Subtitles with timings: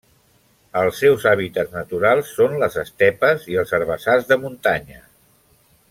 [0.79, 5.03] Els seus hàbitats naturals són les estepes i els herbassars de muntanya.